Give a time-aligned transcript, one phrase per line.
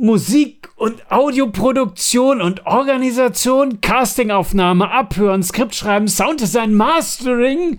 [0.00, 7.78] Musik und Audioproduktion und Organisation, Castingaufnahme, Abhören, Skriptschreiben, Sounddesign, Mastering.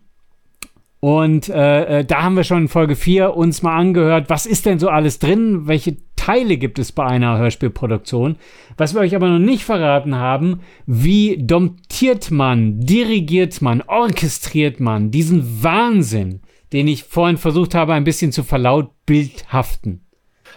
[1.01, 4.65] Und äh, äh, da haben wir schon in Folge 4 uns mal angehört, was ist
[4.65, 5.67] denn so alles drin?
[5.67, 8.37] Welche Teile gibt es bei einer Hörspielproduktion?
[8.77, 15.11] Was wir euch aber noch nicht verraten haben, wie domptiert man, dirigiert man, orchestriert man
[15.11, 16.41] diesen Wahnsinn,
[16.73, 20.03] den ich vorhin versucht habe, ein bisschen zu verlautbildhaften?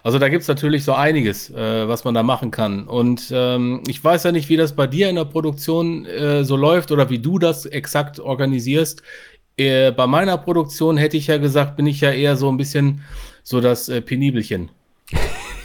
[0.02, 2.84] Also da gibt es natürlich so einiges, äh, was man da machen kann.
[2.84, 6.56] Und ähm, ich weiß ja nicht, wie das bei dir in der Produktion äh, so
[6.56, 9.03] läuft oder wie du das exakt organisierst.
[9.58, 13.03] Äh, bei meiner Produktion hätte ich ja gesagt, bin ich ja eher so ein bisschen
[13.43, 14.70] so das äh, Penibelchen.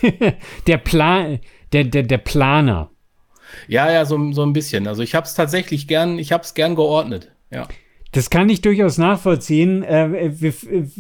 [0.68, 1.40] der Plan,
[1.72, 2.90] der, der, der Planer.
[3.68, 4.88] Ja, ja, so, so ein bisschen.
[4.88, 7.32] Also ich habe es tatsächlich gern, ich habe es gern geordnet.
[7.52, 7.68] Ja.
[8.14, 9.82] Das kann ich durchaus nachvollziehen.
[9.82, 10.32] Äh,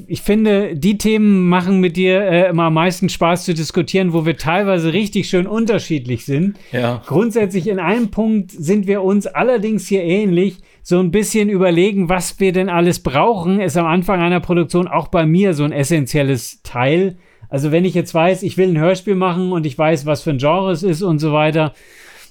[0.07, 4.25] ich finde, die Themen machen mit dir äh, immer am meisten Spaß zu diskutieren, wo
[4.25, 6.57] wir teilweise richtig schön unterschiedlich sind.
[6.71, 7.03] Ja.
[7.05, 10.57] Grundsätzlich in einem Punkt sind wir uns allerdings hier ähnlich.
[10.81, 15.07] So ein bisschen überlegen, was wir denn alles brauchen, ist am Anfang einer Produktion auch
[15.07, 17.17] bei mir so ein essentielles Teil.
[17.53, 20.31] Also wenn ich jetzt weiß, ich will ein Hörspiel machen und ich weiß, was für
[20.31, 21.73] ein Genre es ist und so weiter,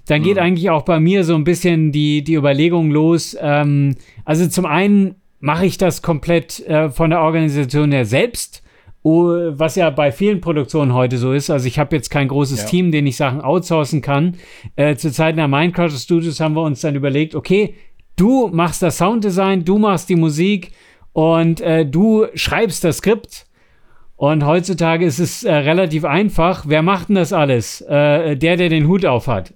[0.08, 0.42] dann geht mhm.
[0.42, 3.36] eigentlich auch bei mir so ein bisschen die, die Überlegung los.
[3.40, 3.94] Ähm,
[4.24, 8.64] also zum einen mache ich das komplett äh, von der Organisation her selbst,
[9.04, 11.50] was ja bei vielen Produktionen heute so ist.
[11.50, 12.66] Also ich habe jetzt kein großes ja.
[12.66, 14.38] Team, den ich Sachen outsourcen kann.
[14.74, 17.76] Äh, zu Zeiten der Minecraft Studios haben wir uns dann überlegt, okay,
[18.16, 20.72] du machst das Sounddesign, du machst die Musik
[21.12, 23.46] und äh, du schreibst das Skript
[24.22, 26.62] und heutzutage ist es äh, relativ einfach.
[26.68, 27.80] Wer macht denn das alles?
[27.80, 29.52] Äh, der, der den Hut auf hat.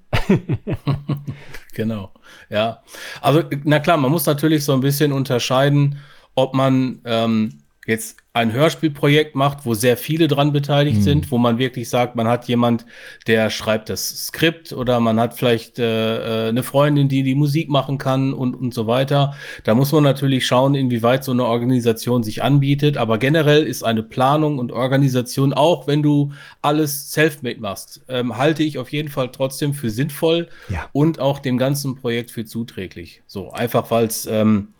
[1.72, 2.10] genau.
[2.50, 2.82] Ja.
[3.20, 6.00] Also, na klar, man muss natürlich so ein bisschen unterscheiden,
[6.34, 11.02] ob man ähm, jetzt ein Hörspielprojekt macht, wo sehr viele dran beteiligt mhm.
[11.02, 12.84] sind, wo man wirklich sagt, man hat jemand,
[13.26, 17.70] der schreibt das Skript oder man hat vielleicht äh, äh, eine Freundin, die die Musik
[17.70, 19.34] machen kann und, und so weiter.
[19.64, 22.98] Da muss man natürlich schauen, inwieweit so eine Organisation sich anbietet.
[22.98, 28.62] Aber generell ist eine Planung und Organisation, auch wenn du alles self-made machst, ähm, halte
[28.62, 30.90] ich auf jeden Fall trotzdem für sinnvoll ja.
[30.92, 33.22] und auch dem ganzen Projekt für zuträglich.
[33.26, 34.74] So einfach, weil es ähm,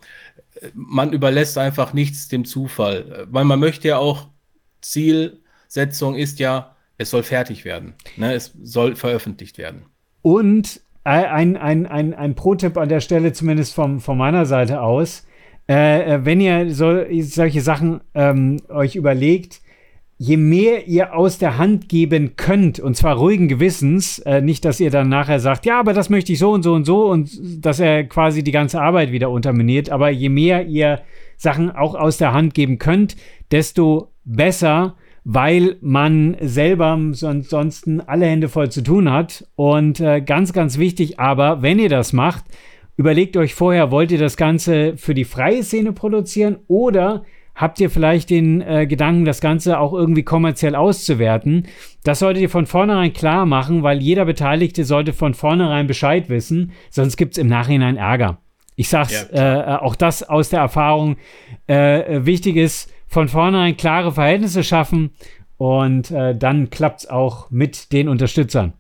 [0.74, 3.26] man überlässt einfach nichts dem Zufall.
[3.30, 4.28] Weil man möchte ja auch,
[4.80, 7.94] Zielsetzung ist ja, es soll fertig werden.
[8.16, 8.34] Ne?
[8.34, 9.86] Es soll veröffentlicht werden.
[10.22, 15.26] Und ein, ein, ein, ein Pro-Tipp an der Stelle, zumindest vom, von meiner Seite aus,
[15.68, 19.60] äh, äh wenn ihr so, solche Sachen ähm, euch überlegt,
[20.18, 24.80] je mehr ihr aus der Hand geben könnt, und zwar ruhigen Gewissens, äh, nicht, dass
[24.80, 27.64] ihr dann nachher sagt, ja, aber das möchte ich so und so und so und
[27.64, 31.02] dass er quasi die ganze Arbeit wieder unterminiert, aber je mehr ihr
[31.36, 33.16] Sachen auch aus der Hand geben könnt,
[33.50, 39.46] desto besser, weil man selber ansonsten alle Hände voll zu tun hat.
[39.54, 42.44] Und äh, ganz, ganz wichtig, aber wenn ihr das macht,
[42.96, 47.24] überlegt euch vorher, wollt ihr das Ganze für die freie Szene produzieren oder
[47.56, 51.66] habt ihr vielleicht den äh, Gedanken, das Ganze auch irgendwie kommerziell auszuwerten.
[52.04, 56.72] Das solltet ihr von vornherein klar machen, weil jeder Beteiligte sollte von vornherein Bescheid wissen,
[56.90, 58.38] sonst gibt es im Nachhinein Ärger.
[58.76, 61.16] Ich sag's, ja, äh, auch das aus der Erfahrung.
[61.66, 65.12] Äh, wichtig ist, von vornherein klare Verhältnisse schaffen
[65.56, 68.74] und äh, dann klappt's auch mit den Unterstützern.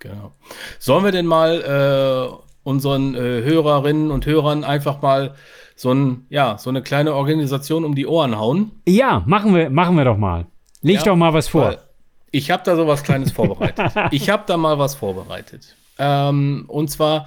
[0.00, 0.32] Genau.
[0.80, 5.34] Sollen wir denn mal äh, unseren äh, Hörerinnen und Hörern einfach mal
[5.76, 8.72] so, ein, ja, so eine kleine Organisation um die Ohren hauen?
[8.86, 10.46] Ja, machen wir, machen wir doch mal.
[10.82, 11.76] Leg ja, doch mal was vor.
[12.30, 13.92] Ich habe da so was Kleines vorbereitet.
[14.10, 15.76] Ich habe da mal was vorbereitet.
[15.98, 17.26] Ähm, und zwar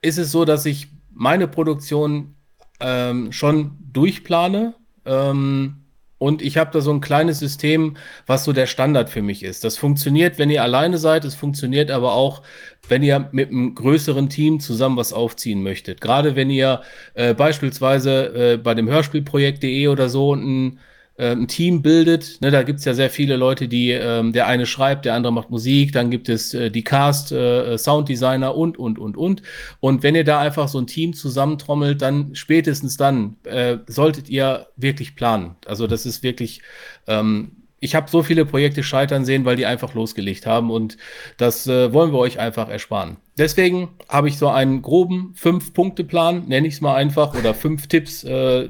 [0.00, 2.36] ist es so, dass ich meine Produktion
[2.80, 4.74] ähm, schon durchplane.
[5.04, 5.77] Ähm,
[6.18, 9.64] und ich habe da so ein kleines System, was so der Standard für mich ist.
[9.64, 11.24] Das funktioniert, wenn ihr alleine seid.
[11.24, 12.42] Es funktioniert aber auch,
[12.88, 16.00] wenn ihr mit einem größeren Team zusammen was aufziehen möchtet.
[16.00, 16.82] Gerade wenn ihr
[17.14, 20.80] äh, beispielsweise äh, bei dem Hörspielprojekt.de oder so ein
[21.18, 22.40] äh, ein Team bildet.
[22.40, 25.32] Ne, da gibt es ja sehr viele Leute, die ähm, der eine schreibt, der andere
[25.32, 29.42] macht Musik, dann gibt es äh, die Cast, äh, Sounddesigner und, und, und, und.
[29.80, 34.68] Und wenn ihr da einfach so ein Team zusammentrommelt, dann spätestens dann äh, solltet ihr
[34.76, 35.56] wirklich planen.
[35.66, 36.62] Also das ist wirklich
[37.06, 40.96] ähm, ich habe so viele Projekte scheitern sehen, weil die einfach losgelegt haben und
[41.36, 43.18] das äh, wollen wir euch einfach ersparen.
[43.36, 48.24] Deswegen habe ich so einen groben Fünf-Punkte-Plan, nenne ich es mal einfach, oder fünf Tipps,
[48.24, 48.68] äh,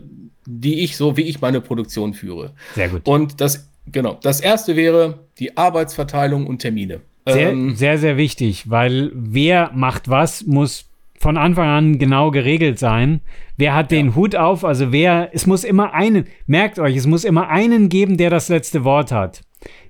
[0.50, 2.54] die ich so, wie ich meine Produktion führe.
[2.74, 3.06] Sehr gut.
[3.06, 7.02] Und das, genau, das erste wäre die Arbeitsverteilung und Termine.
[7.26, 10.86] Sehr, ähm, sehr, sehr wichtig, weil wer macht was, muss
[11.18, 13.20] von Anfang an genau geregelt sein.
[13.58, 14.14] Wer hat den ja.
[14.14, 14.64] Hut auf?
[14.64, 18.48] Also wer, es muss immer einen, merkt euch, es muss immer einen geben, der das
[18.48, 19.42] letzte Wort hat.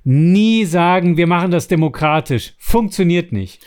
[0.02, 2.54] Nie sagen, wir machen das demokratisch.
[2.58, 3.64] Funktioniert nicht.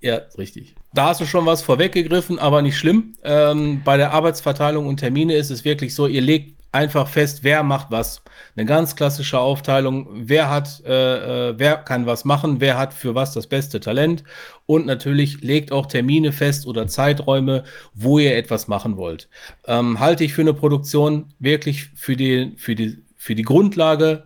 [0.00, 0.74] Ja, richtig.
[0.94, 3.14] Da hast du schon was vorweggegriffen, aber nicht schlimm.
[3.24, 7.64] Ähm, bei der Arbeitsverteilung und Termine ist es wirklich so, ihr legt einfach fest, wer
[7.64, 8.22] macht was.
[8.56, 13.16] Eine ganz klassische Aufteilung, wer hat, äh, äh, wer kann was machen, wer hat für
[13.16, 14.22] was das beste Talent
[14.66, 17.64] und natürlich legt auch Termine fest oder Zeiträume,
[17.94, 19.28] wo ihr etwas machen wollt.
[19.66, 24.24] Ähm, halte ich für eine Produktion wirklich für die, für die, für die Grundlage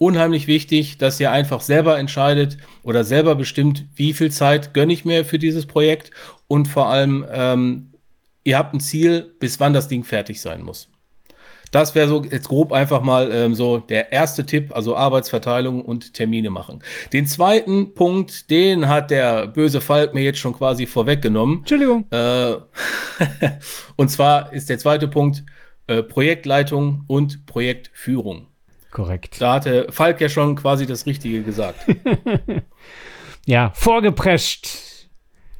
[0.00, 5.04] unheimlich wichtig, dass ihr einfach selber entscheidet oder selber bestimmt, wie viel Zeit gönne ich
[5.04, 6.10] mir für dieses Projekt
[6.48, 7.92] und vor allem, ähm,
[8.42, 10.88] ihr habt ein Ziel, bis wann das Ding fertig sein muss.
[11.70, 16.14] Das wäre so jetzt grob einfach mal ähm, so der erste Tipp, also Arbeitsverteilung und
[16.14, 16.82] Termine machen.
[17.12, 21.58] Den zweiten Punkt, den hat der böse Falk mir jetzt schon quasi vorweggenommen.
[21.58, 22.06] Entschuldigung.
[22.10, 22.56] Äh,
[23.96, 25.44] und zwar ist der zweite Punkt
[25.88, 28.49] äh, Projektleitung und Projektführung.
[28.90, 29.40] Korrekt.
[29.40, 31.86] Da hatte Falk ja schon quasi das Richtige gesagt.
[33.46, 34.68] ja, vorgeprescht.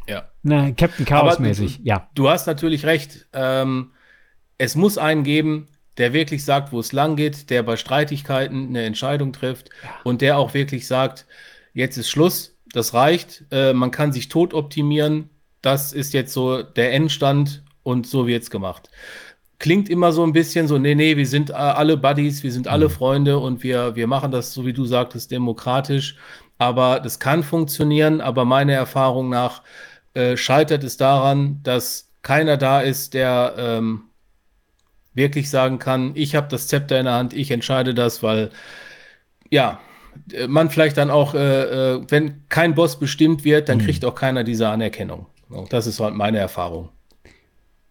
[0.08, 0.28] Ja.
[0.42, 2.08] Na, Captain Chaos-mäßig, ja.
[2.14, 3.26] Du hast natürlich recht.
[3.32, 3.92] Ähm,
[4.58, 8.82] es muss einen geben, der wirklich sagt, wo es lang geht, der bei Streitigkeiten eine
[8.82, 9.90] Entscheidung trifft ja.
[10.04, 11.26] und der auch wirklich sagt,
[11.72, 15.30] jetzt ist Schluss, das reicht, äh, man kann sich tot optimieren,
[15.62, 18.90] das ist jetzt so der Endstand und so wird es gemacht
[19.60, 22.86] klingt immer so ein bisschen so, nee, nee, wir sind alle Buddies, wir sind alle
[22.86, 22.90] mhm.
[22.90, 26.16] Freunde und wir, wir machen das, so wie du sagtest, demokratisch.
[26.58, 29.62] Aber das kann funktionieren, aber meiner Erfahrung nach
[30.14, 34.04] äh, scheitert es daran, dass keiner da ist, der ähm,
[35.14, 38.50] wirklich sagen kann, ich habe das Zepter in der Hand, ich entscheide das, weil
[39.50, 39.78] ja,
[40.48, 43.82] man vielleicht dann auch, äh, äh, wenn kein Boss bestimmt wird, dann mhm.
[43.82, 45.26] kriegt auch keiner diese Anerkennung.
[45.68, 46.90] Das ist halt meine Erfahrung.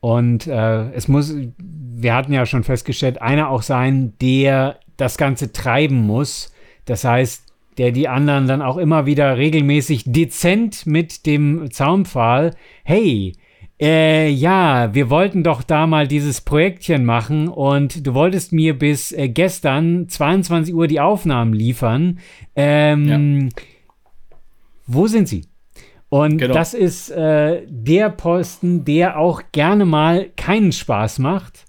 [0.01, 5.51] Und äh, es muss, wir hatten ja schon festgestellt, einer auch sein, der das Ganze
[5.51, 6.53] treiben muss.
[6.85, 7.45] Das heißt,
[7.77, 13.33] der die anderen dann auch immer wieder regelmäßig dezent mit dem Zaunpfahl, hey,
[13.81, 19.13] äh, ja, wir wollten doch da mal dieses Projektchen machen und du wolltest mir bis
[19.13, 22.19] äh, gestern 22 Uhr die Aufnahmen liefern.
[22.57, 23.63] Ähm, ja.
[24.85, 25.45] Wo sind sie?
[26.09, 26.53] Und genau.
[26.53, 31.65] das ist äh, der Posten, der auch gerne mal keinen Spaß macht,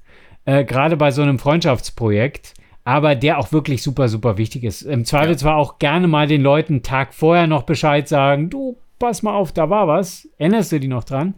[0.47, 2.55] äh, gerade bei so einem Freundschaftsprojekt,
[2.85, 4.83] aber der auch wirklich super, super wichtig ist.
[4.83, 5.37] Im Zweifel ja.
[5.37, 9.51] zwar auch gerne mal den Leuten Tag vorher noch Bescheid sagen, du pass mal auf,
[9.51, 10.29] da war was.
[10.39, 11.35] Erinnerst du dich noch dran?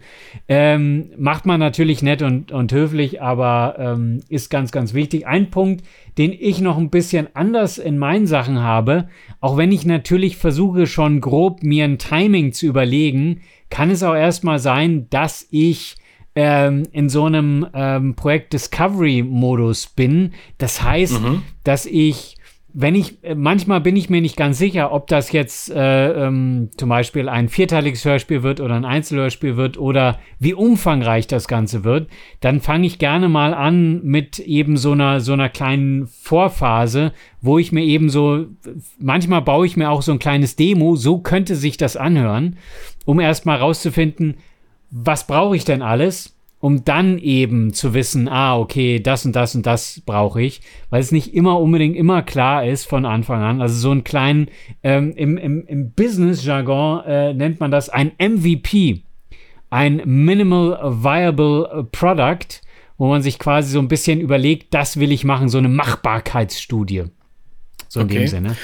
[0.48, 5.26] Ähm, macht man natürlich nett und, und höflich, aber ähm, ist ganz, ganz wichtig.
[5.26, 5.82] Ein Punkt,
[6.18, 9.08] den ich noch ein bisschen anders in meinen Sachen habe,
[9.40, 13.40] auch wenn ich natürlich versuche, schon grob mir ein Timing zu überlegen,
[13.70, 15.96] kann es auch erstmal sein, dass ich
[16.34, 20.32] ähm, in so einem ähm, Projekt Discovery-Modus bin.
[20.58, 21.42] Das heißt, mhm.
[21.64, 22.36] dass ich
[22.74, 26.70] wenn ich, äh, manchmal bin ich mir nicht ganz sicher, ob das jetzt äh, ähm,
[26.76, 31.84] zum Beispiel ein vierteiliges Hörspiel wird oder ein Einzelhörspiel wird oder wie umfangreich das Ganze
[31.84, 32.08] wird,
[32.40, 37.58] dann fange ich gerne mal an mit eben so einer, so einer kleinen Vorphase, wo
[37.58, 38.46] ich mir eben so,
[38.98, 42.56] manchmal baue ich mir auch so ein kleines Demo, so könnte sich das anhören,
[43.04, 44.36] um erstmal rauszufinden,
[44.90, 46.36] was brauche ich denn alles?
[46.62, 51.00] Um dann eben zu wissen, ah, okay, das und das und das brauche ich, weil
[51.00, 53.60] es nicht immer unbedingt immer klar ist von Anfang an.
[53.60, 54.46] Also so einen kleinen,
[54.84, 59.02] ähm, im, im, im Business-Jargon äh, nennt man das ein MVP,
[59.70, 62.60] ein Minimal Viable Product,
[62.96, 67.06] wo man sich quasi so ein bisschen überlegt, das will ich machen, so eine Machbarkeitsstudie.
[67.88, 68.18] So in Okay.
[68.18, 68.56] dem Sinne.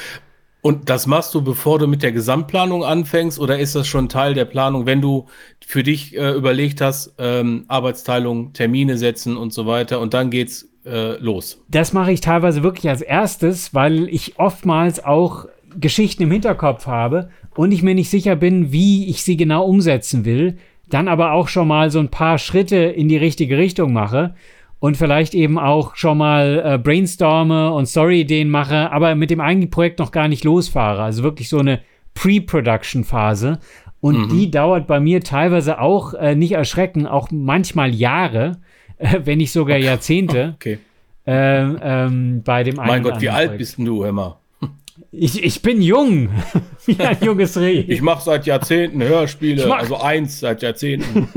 [0.69, 4.35] Und das machst du, bevor du mit der Gesamtplanung anfängst, oder ist das schon Teil
[4.35, 5.25] der Planung, wenn du
[5.67, 10.69] für dich äh, überlegt hast, ähm, Arbeitsteilung, Termine setzen und so weiter, und dann geht's
[10.85, 11.65] äh, los?
[11.69, 17.31] Das mache ich teilweise wirklich als erstes, weil ich oftmals auch Geschichten im Hinterkopf habe
[17.57, 20.59] und ich mir nicht sicher bin, wie ich sie genau umsetzen will.
[20.91, 24.35] Dann aber auch schon mal so ein paar Schritte in die richtige Richtung mache
[24.81, 29.71] und vielleicht eben auch schon mal äh, brainstorme und Story-Ideen mache, aber mit dem eigentlichen
[29.71, 31.03] Projekt noch gar nicht losfahre.
[31.03, 31.81] Also wirklich so eine
[32.15, 33.59] Pre-Production-Phase.
[34.01, 38.59] Und die dauert bei mir teilweise auch, äh, nicht erschrecken, auch manchmal Jahre,
[38.99, 40.79] äh, wenn nicht sogar Jahrzehnte Okay.
[41.27, 44.39] ähm, ähm, bei dem Mein Gott, wie alt bist du, Emma?
[45.11, 46.29] Ich, ich bin jung.
[46.87, 47.81] Wie ein junges Reh.
[47.81, 51.29] Ich mache seit Jahrzehnten Hörspiele, also eins seit Jahrzehnten.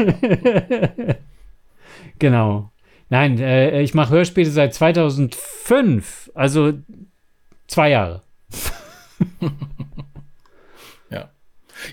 [2.19, 2.71] genau.
[3.11, 6.31] Nein, äh, ich mache Hörspiele seit 2005.
[6.33, 6.75] Also
[7.67, 8.23] zwei Jahre.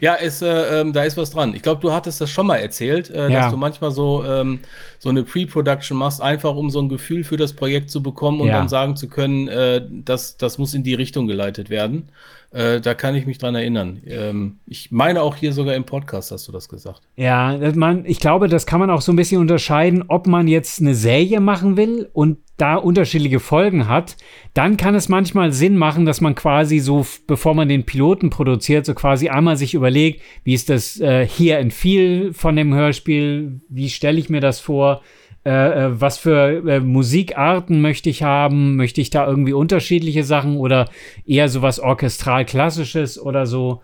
[0.00, 0.14] Ja.
[0.14, 1.54] Ist, äh, ähm, da ist was dran.
[1.54, 3.42] Ich glaube, du hattest das schon mal erzählt, äh, Ja.
[3.42, 4.60] dass du manchmal so, ähm,
[4.98, 8.48] so eine Pre-Production machst, einfach um so ein Gefühl für das Projekt zu bekommen und
[8.48, 8.58] Ja.
[8.58, 12.08] dann sagen zu können, äh, das, das muss in die Richtung geleitet werden.
[12.50, 14.00] Äh, da kann ich mich dran erinnern.
[14.06, 17.02] Ähm, ich meine auch hier sogar im Podcast hast du das gesagt.
[17.14, 20.80] Ja, man, ich glaube, das kann man auch so ein bisschen unterscheiden, ob man jetzt
[20.80, 24.16] eine Serie machen will und da unterschiedliche Folgen hat,
[24.52, 28.84] dann kann es manchmal Sinn machen, dass man quasi so, bevor man den Piloten produziert,
[28.84, 33.60] so quasi einmal sich überlegt, wie ist das äh, hier and feel von dem Hörspiel,
[33.68, 35.02] wie stelle ich mir das vor,
[35.46, 40.56] äh, äh, was für äh, Musikarten möchte ich haben, möchte ich da irgendwie unterschiedliche Sachen
[40.58, 40.90] oder
[41.26, 43.82] eher sowas orchestral-klassisches oder so.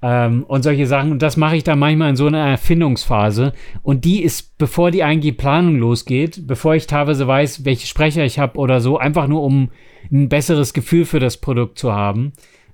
[0.00, 1.10] Ähm, und solche Sachen.
[1.10, 3.52] Und das mache ich dann manchmal in so einer Erfindungsphase.
[3.82, 8.38] Und die ist, bevor die eigentliche Planung losgeht, bevor ich teilweise weiß, welche Sprecher ich
[8.38, 9.70] habe oder so, einfach nur um
[10.12, 12.32] ein besseres Gefühl für das Produkt zu haben.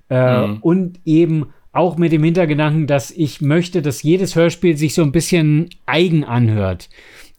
[0.09, 0.57] Äh, Mhm.
[0.61, 5.11] Und eben auch mit dem Hintergedanken, dass ich möchte, dass jedes Hörspiel sich so ein
[5.11, 6.89] bisschen eigen anhört.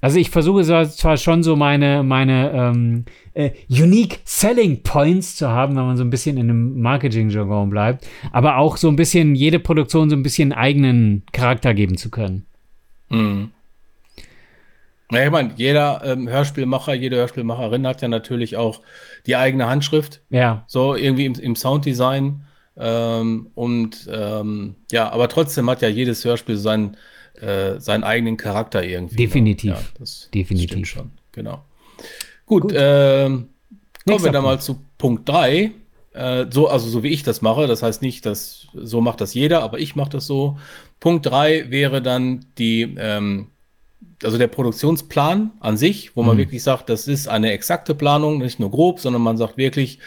[0.01, 5.77] Also ich versuche zwar schon so meine, meine ähm, äh, Unique Selling Points zu haben,
[5.77, 9.59] wenn man so ein bisschen in einem Marketing-Jargon bleibt, aber auch so ein bisschen jede
[9.59, 12.47] Produktion so ein bisschen eigenen Charakter geben zu können.
[13.09, 13.51] Mhm.
[15.13, 18.83] Ja, ich meine, jeder ähm, Hörspielmacher, jede Hörspielmacherin hat ja natürlich auch
[19.27, 20.21] die eigene Handschrift.
[20.31, 22.43] Ja, So irgendwie im, im Sounddesign.
[22.77, 26.97] Ähm, und ähm, ja, aber trotzdem hat ja jedes Hörspiel seinen,
[27.41, 29.17] äh, seinen eigenen Charakter irgendwie.
[29.17, 29.71] Definitiv.
[29.71, 30.71] Ja, das, Definitiv.
[30.71, 31.65] Stimmt schon, genau.
[32.47, 32.73] Gut, Gut.
[32.77, 33.49] ähm, kommen
[34.07, 35.73] Nächster wir dann mal zu Punkt 3.
[36.13, 39.35] Äh, so, also so wie ich das mache, das heißt nicht, dass so macht das
[39.35, 40.57] jeder, aber ich mache das so.
[41.01, 43.49] Punkt 3 wäre dann die, ähm,
[44.23, 46.41] also der Produktionsplan an sich, wo man Mhm.
[46.41, 49.99] wirklich sagt, das ist eine exakte Planung, nicht nur grob, sondern man sagt wirklich,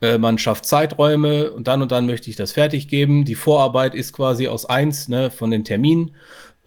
[0.00, 3.24] äh, man schafft Zeiträume und dann und dann möchte ich das fertig geben.
[3.26, 6.12] Die Vorarbeit ist quasi aus eins ne, von den Terminen.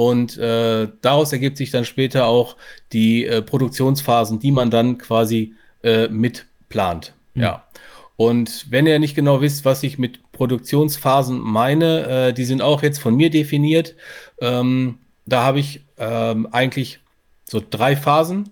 [0.01, 2.57] Und äh, daraus ergibt sich dann später auch
[2.91, 5.53] die äh, Produktionsphasen, die man dann quasi
[5.83, 7.13] äh, mitplant.
[7.35, 7.67] Ja.
[8.15, 12.81] Und wenn ihr nicht genau wisst, was ich mit Produktionsphasen meine, äh, die sind auch
[12.81, 13.93] jetzt von mir definiert.
[14.39, 16.99] Ähm, da habe ich ähm, eigentlich
[17.43, 18.49] so drei Phasen,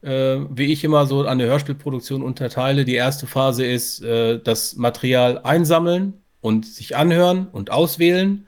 [0.00, 2.84] äh, wie ich immer so an der Hörspielproduktion unterteile.
[2.84, 8.46] Die erste Phase ist äh, das Material einsammeln und sich anhören und auswählen.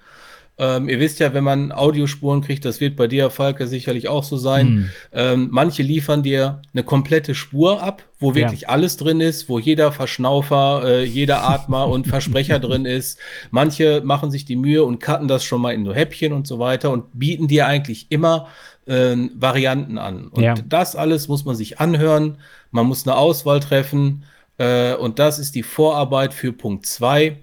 [0.58, 4.24] Ähm, ihr wisst ja, wenn man Audiospuren kriegt, das wird bei dir, Falke, sicherlich auch
[4.24, 4.66] so sein.
[4.66, 4.90] Hm.
[5.12, 9.92] Ähm, manche liefern dir eine komplette Spur ab, wo wirklich alles drin ist, wo jeder
[9.92, 13.18] Verschnaufer, äh, jeder Atmer und Versprecher drin ist.
[13.50, 16.58] Manche machen sich die Mühe und cutten das schon mal in so Häppchen und so
[16.58, 18.48] weiter und bieten dir eigentlich immer
[18.86, 20.28] äh, Varianten an.
[20.28, 20.54] Und Ja.
[20.54, 22.38] das alles muss man sich anhören.
[22.70, 24.24] Man muss eine Auswahl treffen.
[24.56, 27.36] Äh, und das ist die Vorarbeit für Punkt 2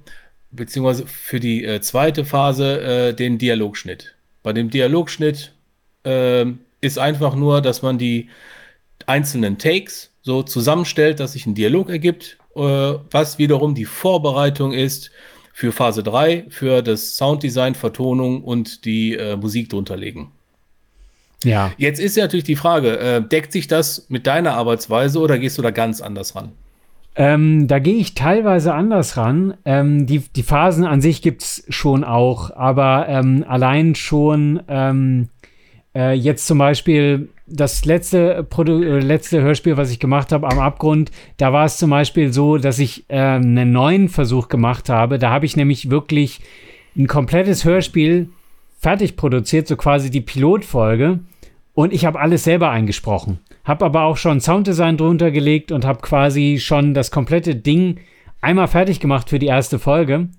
[0.54, 4.16] beziehungsweise für die äh, zweite Phase äh, den Dialogschnitt.
[4.44, 5.54] Bei dem Dialogschnitt
[6.04, 8.30] ähm, ist einfach nur, dass man die
[9.06, 15.12] einzelnen Takes so zusammenstellt, dass sich ein Dialog ergibt, äh, was wiederum die Vorbereitung ist
[15.54, 20.32] für Phase 3, für das Sounddesign, Vertonung und die äh, Musik drunter legen.
[21.44, 21.72] ja.
[21.78, 25.58] Jetzt ist ja natürlich die Frage, äh, deckt sich das mit deiner Arbeitsweise oder gehst
[25.58, 26.54] du da ganz anders ran?
[27.16, 29.54] Ähm, da gehe ich teilweise anders ran.
[29.66, 35.30] Ähm, die, die Phasen an sich gibt es schon auch, aber ähm, allein schon ähm,
[35.96, 40.60] äh, jetzt zum Beispiel das letzte, Produ äh, letzte Hörspiel, was ich gemacht habe, am
[40.60, 45.20] Abgrund, da war es zum Beispiel so, dass ich äh, einen neuen Versuch gemacht habe.
[45.20, 46.42] Da habe ich nämlich wirklich
[46.98, 48.30] ein komplettes Hörspiel
[48.80, 51.20] fertig produziert, so quasi die Pilotfolge.
[51.76, 53.40] Und ich habe alles selber eingesprochen.
[53.64, 58.00] Habe aber auch schon Sounddesign drunter gelegt und habe quasi schon das komplette Ding
[58.42, 60.30] einmal fertig gemacht für die erste Folge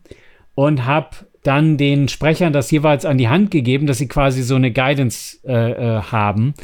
[0.55, 1.09] und habe
[1.43, 5.39] dann den Sprechern das jeweils an die Hand gegeben, dass sie quasi so eine Guidance
[5.45, 6.55] äh, äh, haben.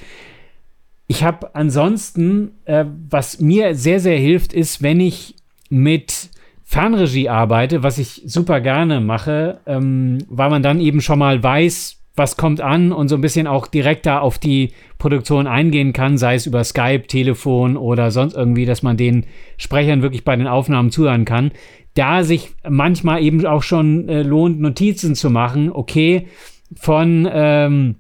[1.06, 5.34] Ich habe ansonsten, äh, was mir sehr, sehr hilft, ist, wenn ich
[5.68, 6.30] mit
[6.64, 12.00] Fernregie arbeite, was ich super gerne mache, ähm, weil man dann eben schon mal weiß,
[12.16, 16.18] was kommt an und so ein bisschen auch direkt da auf die Produktion eingehen kann,
[16.18, 19.26] sei es über Skype, Telefon oder sonst irgendwie, dass man den
[19.56, 21.52] Sprechern wirklich bei den Aufnahmen zuhören kann
[21.94, 26.28] da sich manchmal eben auch schon äh, lohnt, Notizen zu machen, okay,
[26.76, 27.96] von ähm,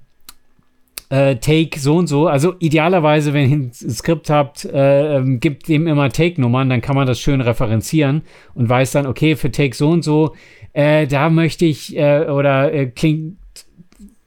[1.08, 2.28] äh, Take so und so.
[2.28, 6.94] Also idealerweise, wenn ihr ein Skript habt, äh, ähm, gibt dem immer Take-Nummern, dann kann
[6.94, 8.22] man das schön referenzieren
[8.54, 10.34] und weiß dann, okay, für Take so und so,
[10.72, 13.39] äh, da möchte ich äh, oder äh, klingt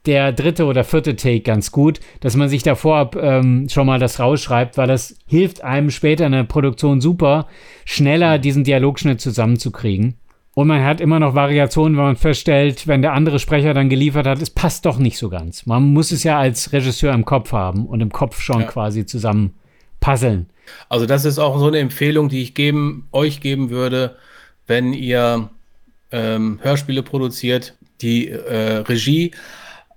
[0.06, 4.20] der dritte oder vierte Take ganz gut, dass man sich davor ähm, schon mal das
[4.20, 7.46] rausschreibt, weil das hilft einem später in der Produktion super,
[7.84, 10.16] schneller diesen Dialogschnitt zusammenzukriegen.
[10.54, 14.26] Und man hat immer noch Variationen, wenn man feststellt, wenn der andere Sprecher dann geliefert
[14.26, 15.66] hat, es passt doch nicht so ganz.
[15.66, 18.66] Man muss es ja als Regisseur im Kopf haben und im Kopf schon ja.
[18.66, 19.54] quasi zusammen
[19.98, 20.46] puzzeln.
[20.88, 24.16] Also das ist auch so eine Empfehlung, die ich geben, euch geben würde,
[24.66, 25.50] wenn ihr
[26.12, 29.32] ähm, Hörspiele produziert, die äh, Regie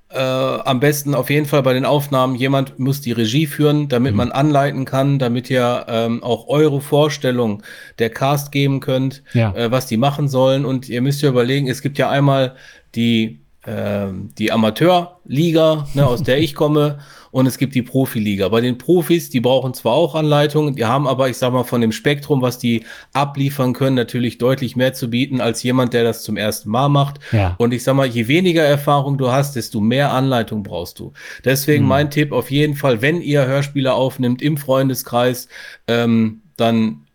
[0.09, 4.13] äh, am besten auf jeden Fall bei den Aufnahmen, jemand muss die Regie führen, damit
[4.13, 4.17] mhm.
[4.17, 7.63] man anleiten kann, damit ihr ähm, auch eure Vorstellung
[7.99, 9.53] der Cast geben könnt, ja.
[9.53, 10.65] äh, was die machen sollen.
[10.65, 12.55] Und ihr müsst ja überlegen, es gibt ja einmal
[12.95, 16.99] die, die Amateurliga, ne, aus der ich komme,
[17.31, 18.47] und es gibt die Profiliga.
[18.49, 21.81] Bei den Profis, die brauchen zwar auch Anleitungen, die haben aber, ich sag mal, von
[21.81, 26.23] dem Spektrum, was die abliefern können, natürlich deutlich mehr zu bieten als jemand, der das
[26.23, 27.19] zum ersten Mal macht.
[27.31, 27.55] Ja.
[27.57, 31.13] Und ich sag mal, je weniger Erfahrung du hast, desto mehr Anleitung brauchst du.
[31.43, 31.89] Deswegen mhm.
[31.89, 35.47] mein Tipp auf jeden Fall, wenn ihr Hörspiele aufnimmt im Freundeskreis,
[35.87, 37.06] ähm, dann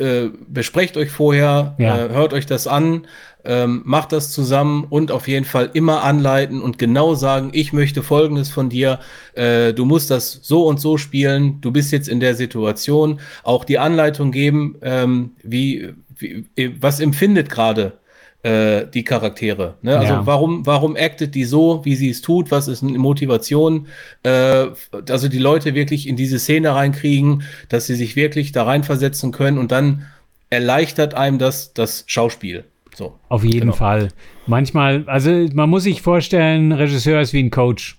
[0.00, 2.06] äh, besprecht euch vorher, ja.
[2.06, 3.06] äh, hört euch das an,
[3.44, 8.02] ähm, macht das zusammen und auf jeden Fall immer anleiten und genau sagen, ich möchte
[8.02, 8.98] Folgendes von dir,
[9.34, 13.64] äh, du musst das so und so spielen, du bist jetzt in der Situation, auch
[13.64, 16.46] die Anleitung geben, ähm, wie, wie,
[16.80, 17.99] was empfindet gerade
[18.42, 19.74] äh, die Charaktere.
[19.82, 19.98] Ne?
[19.98, 20.26] Also ja.
[20.26, 22.50] warum, warum actet die so, wie sie es tut?
[22.50, 23.86] Was ist eine Motivation?
[24.22, 24.66] Äh,
[25.08, 29.58] also die Leute wirklich in diese Szene reinkriegen, dass sie sich wirklich da reinversetzen können
[29.58, 30.06] und dann
[30.48, 32.64] erleichtert einem das das Schauspiel.
[32.94, 33.14] So.
[33.28, 33.72] Auf jeden genau.
[33.72, 34.08] Fall.
[34.46, 37.98] Manchmal, also man muss sich vorstellen, Regisseur ist wie ein Coach.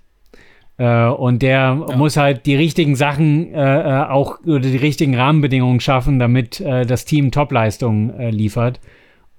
[0.77, 1.95] Äh, und der ja.
[1.95, 6.85] muss halt die richtigen Sachen äh, äh, auch oder die richtigen Rahmenbedingungen schaffen, damit äh,
[6.85, 8.79] das Team Topleistungen äh, liefert.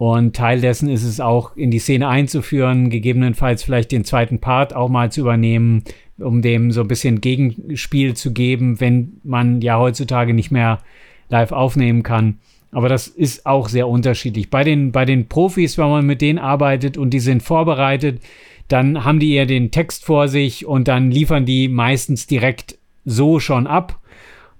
[0.02, 4.74] Und Teil dessen ist es auch, in die Szene einzuführen, gegebenenfalls vielleicht den zweiten Part
[4.74, 5.84] auch mal zu übernehmen,
[6.18, 10.80] um dem so ein bisschen Gegenspiel zu geben, wenn man ja heutzutage nicht mehr
[11.28, 12.40] live aufnehmen kann.
[12.72, 14.50] Aber das ist auch sehr unterschiedlich.
[14.50, 18.20] Bei den, bei den Profis, wenn man mit denen arbeitet und die sind vorbereitet,
[18.66, 23.38] dann haben die eher den Text vor sich und dann liefern die meistens direkt so
[23.38, 24.00] schon ab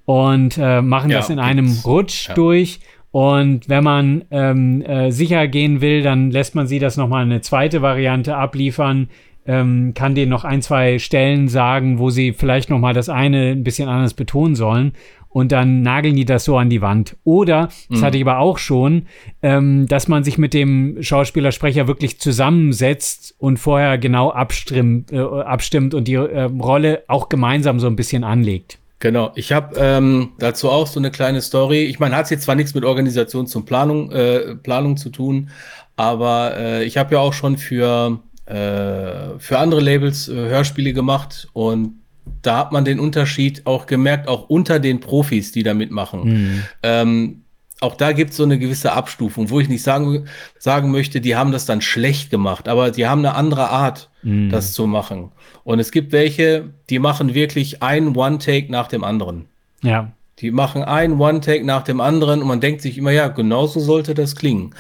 [0.05, 2.35] und äh, machen ja, das in einem Rutsch ja.
[2.35, 2.79] durch.
[3.13, 7.43] Und wenn man ähm, äh, sicher gehen will, dann lässt man sie das nochmal eine
[7.43, 9.09] zweite Variante abliefern,
[9.47, 13.65] ähm, kann denen noch ein, zwei Stellen sagen, wo sie vielleicht nochmal das eine ein
[13.65, 14.93] bisschen anders betonen sollen
[15.33, 17.17] und dann nageln die das so an die Wand.
[17.25, 18.05] Oder, das mhm.
[18.05, 19.07] hatte ich aber auch schon,
[19.43, 25.95] ähm, dass man sich mit dem Schauspielersprecher wirklich zusammensetzt und vorher genau abstimmt, äh, abstimmt
[25.95, 28.79] und die äh, Rolle auch gemeinsam so ein bisschen anlegt.
[29.03, 31.87] Genau, ich habe ähm, dazu auch so eine kleine Story.
[31.87, 35.51] Ich meine, hat jetzt zwar nichts mit Organisation zum Planung, äh, Planung zu tun,
[35.97, 41.49] aber äh, ich habe ja auch schon für, äh, für andere Labels äh, Hörspiele gemacht
[41.53, 41.95] und
[42.43, 46.23] da hat man den Unterschied auch gemerkt, auch unter den Profis, die da mitmachen.
[46.23, 46.63] Mhm.
[46.85, 47.43] Ähm,
[47.81, 50.29] auch da gibt es so eine gewisse Abstufung, wo ich nicht sagen,
[50.61, 54.51] sagen möchte, die haben das dann schlecht gemacht, aber die haben eine andere Art, mhm.
[54.51, 55.33] das zu machen.
[55.65, 59.47] Und es gibt welche, die machen wirklich ein One-Take nach dem anderen.
[59.83, 60.13] Ja.
[60.39, 64.15] Die machen ein One-Take nach dem anderen und man denkt sich immer, ja, genauso sollte
[64.15, 64.75] das klingen.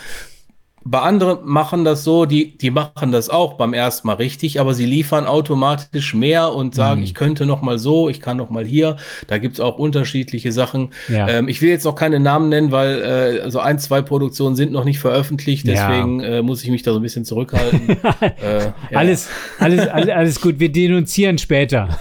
[0.85, 4.75] Bei anderen machen das so, die, die machen das auch beim ersten Mal richtig, aber
[4.75, 7.05] sie liefern automatisch mehr und sagen, mhm.
[7.05, 8.97] ich könnte noch mal so, ich kann noch mal hier.
[9.29, 10.91] Da gibt's auch unterschiedliche Sachen.
[11.09, 11.29] Ja.
[11.29, 14.57] Ähm, ich will jetzt noch keine Namen nennen, weil äh, so also ein, zwei Produktionen
[14.57, 16.39] sind noch nicht veröffentlicht, deswegen ja.
[16.39, 17.89] äh, muss ich mich da so ein bisschen zurückhalten.
[18.21, 18.75] äh, ja.
[18.95, 21.99] alles, alles, alles, alles gut, wir denunzieren später.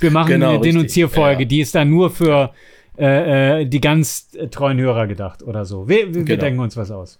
[0.00, 2.50] Wir machen genau, eine Denunzierfolge, die ist dann nur für
[2.98, 5.88] äh, äh, die ganz treuen Hörer gedacht oder so.
[5.88, 6.40] Wir, wir genau.
[6.40, 7.18] denken uns was aus.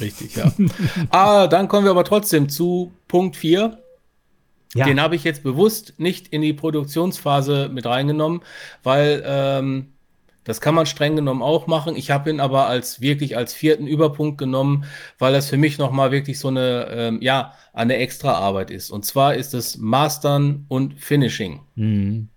[0.00, 0.52] Richtig, ja.
[1.10, 3.78] ah, dann kommen wir aber trotzdem zu Punkt 4.
[4.74, 4.84] Ja.
[4.84, 8.42] Den habe ich jetzt bewusst nicht in die Produktionsphase mit reingenommen,
[8.82, 9.92] weil ähm,
[10.44, 11.96] das kann man streng genommen auch machen.
[11.96, 14.84] Ich habe ihn aber als wirklich als vierten Überpunkt genommen,
[15.18, 18.90] weil das für mich nochmal wirklich so eine, ähm, ja, eine extra Arbeit ist.
[18.90, 21.62] Und zwar ist es Mastern und Finishing.
[21.74, 22.28] Mhm.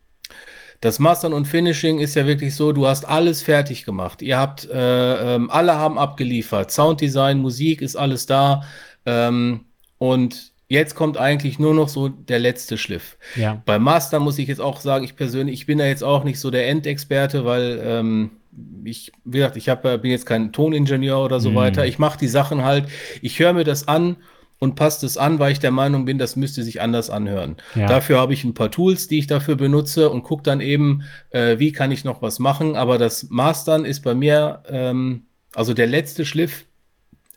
[0.82, 4.22] Das Mastern und Finishing ist ja wirklich so, du hast alles fertig gemacht.
[4.22, 6.72] Ihr habt, äh, ähm, alle haben abgeliefert.
[6.72, 8.64] Sounddesign, Musik ist alles da.
[9.06, 9.66] Ähm,
[9.98, 13.18] und jetzt kommt eigentlich nur noch so der letzte Schliff.
[13.36, 13.62] Ja.
[13.66, 16.40] Beim Master muss ich jetzt auch sagen, ich persönlich, ich bin da jetzt auch nicht
[16.40, 18.32] so der Endexperte, weil ähm,
[18.86, 21.56] ich, wie gesagt, ich hab, äh, bin jetzt kein Toningenieur oder so mhm.
[21.56, 21.86] weiter.
[21.86, 22.86] Ich mache die Sachen halt,
[23.22, 24.16] ich höre mir das an
[24.60, 27.56] und passt es an, weil ich der Meinung bin, das müsste sich anders anhören.
[27.76, 27.88] Ja.
[27.88, 31.60] Dafür habe ich ein paar Tools, die ich dafür benutze und gucke dann eben, äh,
[31.60, 32.76] wie kann ich noch was machen.
[32.76, 35.24] Aber das Mastern ist bei mir, ähm,
[35.56, 36.66] also der letzte Schliff,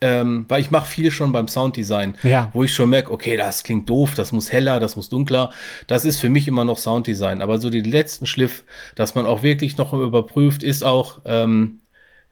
[0.01, 2.49] ähm, weil ich mache viel schon beim Sounddesign, ja.
[2.51, 5.51] wo ich schon merke, okay, das klingt doof, das muss heller, das muss dunkler.
[5.87, 7.41] Das ist für mich immer noch Sounddesign.
[7.41, 11.79] Aber so den letzten Schliff, dass man auch wirklich noch überprüft, ist auch ähm,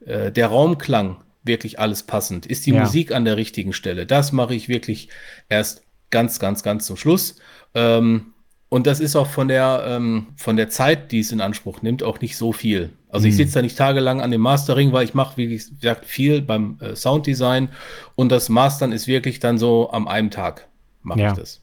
[0.05, 2.45] äh, der Raumklang wirklich alles passend?
[2.45, 2.81] Ist die ja.
[2.81, 4.05] Musik an der richtigen Stelle?
[4.05, 5.09] Das mache ich wirklich
[5.49, 7.35] erst ganz, ganz, ganz zum Schluss.
[7.73, 8.33] Ähm,
[8.69, 12.03] und das ist auch von der, ähm, von der Zeit, die es in Anspruch nimmt,
[12.03, 12.91] auch nicht so viel.
[13.09, 13.37] Also ich mhm.
[13.37, 16.95] sitze da nicht tagelang an dem Mastering, weil ich mache, wie gesagt, viel beim äh,
[16.95, 17.69] Sounddesign
[18.15, 20.67] und das Mastern ist wirklich dann so am einem Tag
[21.03, 21.31] mache ja.
[21.31, 21.61] ich das.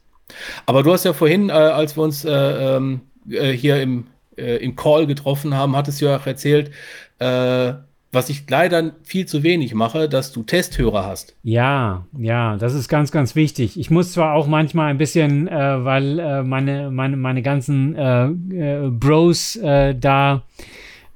[0.65, 4.57] Aber du hast ja vorhin, äh, als wir uns äh, ähm, äh, hier im, äh,
[4.57, 6.71] im Call getroffen haben, hattest du ja auch erzählt,
[7.19, 7.73] äh,
[8.11, 11.35] was ich leider viel zu wenig mache, dass du Testhörer hast.
[11.43, 13.79] Ja, ja, das ist ganz, ganz wichtig.
[13.79, 18.25] Ich muss zwar auch manchmal ein bisschen, äh, weil äh, meine, meine, meine ganzen äh,
[18.25, 20.43] äh Bros äh, da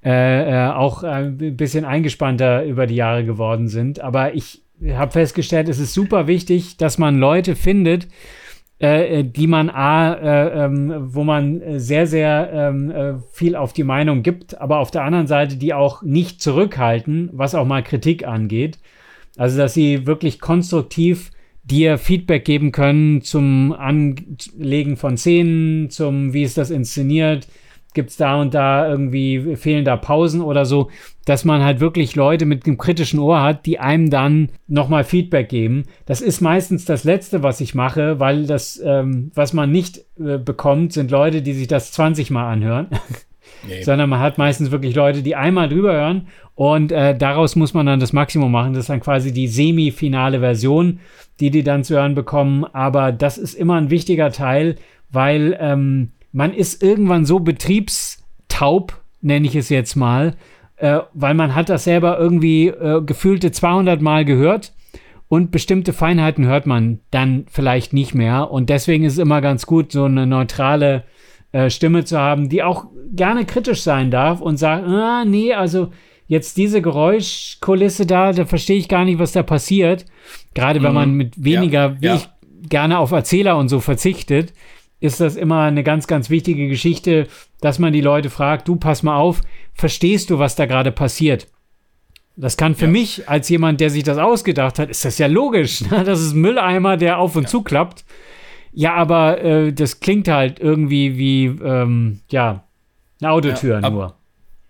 [0.01, 5.79] äh, auch ein bisschen eingespannter über die Jahre geworden sind, aber ich habe festgestellt, es
[5.79, 8.08] ist super wichtig, dass man Leute findet,
[8.84, 13.72] äh, äh, die man A, äh, ähm, wo man sehr, sehr ähm, äh, viel auf
[13.72, 17.82] die Meinung gibt, aber auf der anderen Seite, die auch nicht zurückhalten, was auch mal
[17.82, 18.80] Kritik angeht.
[19.38, 21.32] Also, dass sie wirklich konstruktiv
[21.63, 27.48] dir Feedback geben können zum Anlegen von Szenen, zum, wie ist das inszeniert,
[27.93, 30.89] gibt es da und da irgendwie fehlen da Pausen oder so,
[31.25, 35.49] dass man halt wirklich Leute mit einem kritischen Ohr hat, die einem dann nochmal Feedback
[35.49, 35.84] geben.
[36.06, 40.38] Das ist meistens das Letzte, was ich mache, weil das, ähm, was man nicht äh,
[40.38, 42.88] bekommt, sind Leute, die sich das 20 Mal anhören.
[43.67, 43.82] Nee.
[43.82, 47.86] Sondern man hat meistens wirklich Leute, die einmal drüber hören und äh, daraus muss man
[47.86, 48.73] dann das Maximum machen.
[48.73, 50.99] Das ist dann quasi die semi-finale Version,
[51.39, 52.65] die die dann zu hören bekommen.
[52.65, 54.75] Aber das ist immer ein wichtiger Teil,
[55.12, 60.36] weil ähm, man ist irgendwann so betriebstaub, nenne ich es jetzt mal,
[60.78, 64.74] äh, weil man hat das selber irgendwie äh, gefühlte 200 Mal gehört
[65.30, 69.65] und bestimmte Feinheiten hört man dann vielleicht nicht mehr und deswegen ist es immer ganz
[69.65, 71.04] gut, so eine neutrale
[71.54, 75.91] äh, Stimme zu haben, die auch gerne kritisch sein darf und sagt, ah, nee, also
[76.28, 80.06] jetzt diese Geräuschkulisse da, da verstehe ich gar nicht, was da passiert.
[80.56, 80.96] Gerade wenn mhm.
[80.96, 82.15] man mit weniger, ja, wie ja.
[82.15, 82.30] ich
[82.69, 84.54] gerne auf Erzähler und so verzichtet,
[85.04, 87.28] ist das immer eine ganz, ganz wichtige Geschichte,
[87.60, 89.42] dass man die Leute fragt, du pass mal auf,
[89.74, 91.48] verstehst du, was da gerade passiert?
[92.38, 92.92] Das kann für ja.
[92.92, 95.82] mich, als jemand, der sich das ausgedacht hat, ist das ja logisch.
[95.82, 96.06] Ne?
[96.06, 97.50] Das ist ein Mülleimer, der auf und ja.
[97.50, 98.06] zu klappt.
[98.72, 102.63] Ja, aber äh, das klingt halt irgendwie wie, ähm, ja,
[103.20, 104.16] eine Autotür ja, nur.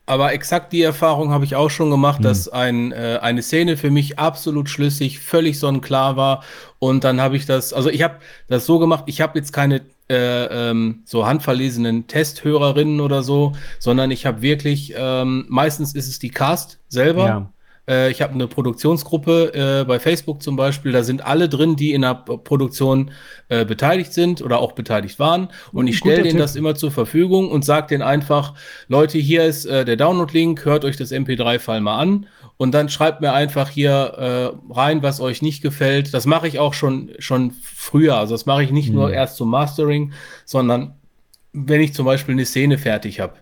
[0.08, 2.24] Aber exakt die Erfahrung habe ich auch schon gemacht, mhm.
[2.24, 6.44] dass ein, äh, eine Szene für mich absolut schlüssig, völlig sonnenklar war.
[6.80, 8.16] Und dann habe ich das, also ich habe
[8.48, 14.12] das so gemacht, ich habe jetzt keine äh, ähm, so handverlesenen Testhörerinnen oder so, sondern
[14.12, 17.26] ich habe wirklich, ähm, meistens ist es die Cast selber.
[17.26, 17.54] Ja.
[17.88, 21.94] Äh, ich habe eine Produktionsgruppe äh, bei Facebook zum Beispiel, da sind alle drin, die
[21.94, 23.12] in der Produktion
[23.50, 25.50] äh, beteiligt sind oder auch beteiligt waren.
[25.72, 28.54] Und ich stelle denen das immer zur Verfügung und sage denen einfach,
[28.88, 33.22] Leute, hier ist äh, der Download-Link, hört euch das MP3-File mal an und dann schreibt
[33.22, 36.14] mir einfach hier äh, rein, was euch nicht gefällt.
[36.14, 38.18] Das mache ich auch schon, schon früher.
[38.18, 38.96] Also das mache ich nicht mhm.
[38.96, 40.14] nur erst zum Mastering,
[40.46, 40.96] sondern
[41.52, 43.34] wenn ich zum Beispiel eine Szene fertig habe